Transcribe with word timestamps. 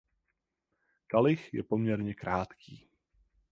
Kalich 1.07 1.49
je 1.53 1.63
poměrně 1.63 2.13
krátký. 2.13 2.89